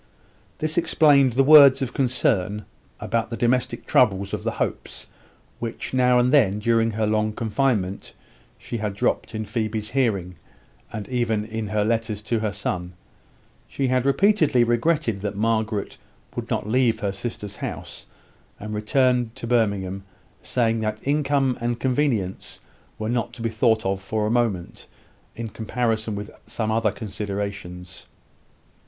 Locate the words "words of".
1.43-1.93